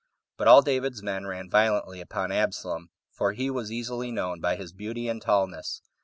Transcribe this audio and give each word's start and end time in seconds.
But 0.35 0.47
all 0.47 0.63
David's 0.63 1.03
men 1.03 1.27
ran 1.27 1.47
violently 1.47 2.01
upon 2.01 2.31
Absalom, 2.31 2.89
for 3.11 3.33
he 3.33 3.51
was 3.51 3.71
easily 3.71 4.09
known 4.11 4.41
by 4.41 4.55
his 4.55 4.73
beauty 4.73 5.07
and 5.07 5.21
tallness. 5.21 5.83